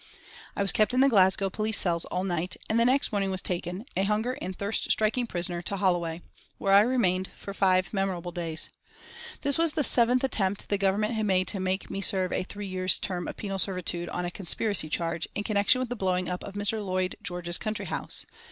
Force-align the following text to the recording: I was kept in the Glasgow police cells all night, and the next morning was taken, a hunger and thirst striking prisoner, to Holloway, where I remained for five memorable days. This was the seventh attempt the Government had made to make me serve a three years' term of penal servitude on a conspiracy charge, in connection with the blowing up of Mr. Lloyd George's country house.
I 0.55 0.63
was 0.63 0.71
kept 0.71 0.95
in 0.95 0.99
the 1.01 1.09
Glasgow 1.09 1.51
police 1.51 1.77
cells 1.77 2.05
all 2.05 2.23
night, 2.23 2.57
and 2.67 2.79
the 2.79 2.85
next 2.85 3.11
morning 3.11 3.29
was 3.29 3.43
taken, 3.43 3.85
a 3.95 4.01
hunger 4.01 4.35
and 4.41 4.57
thirst 4.57 4.89
striking 4.89 5.27
prisoner, 5.27 5.61
to 5.61 5.77
Holloway, 5.77 6.23
where 6.57 6.73
I 6.73 6.79
remained 6.79 7.27
for 7.35 7.53
five 7.53 7.93
memorable 7.93 8.31
days. 8.31 8.71
This 9.41 9.59
was 9.59 9.73
the 9.73 9.83
seventh 9.83 10.23
attempt 10.23 10.69
the 10.69 10.79
Government 10.79 11.13
had 11.13 11.27
made 11.27 11.47
to 11.49 11.59
make 11.59 11.91
me 11.91 12.01
serve 12.01 12.31
a 12.33 12.41
three 12.41 12.65
years' 12.65 12.97
term 12.97 13.27
of 13.27 13.37
penal 13.37 13.59
servitude 13.59 14.09
on 14.09 14.25
a 14.25 14.31
conspiracy 14.31 14.89
charge, 14.89 15.27
in 15.35 15.43
connection 15.43 15.77
with 15.77 15.89
the 15.89 15.95
blowing 15.95 16.27
up 16.29 16.43
of 16.45 16.55
Mr. 16.55 16.83
Lloyd 16.83 17.15
George's 17.21 17.59
country 17.59 17.85
house. 17.85 18.25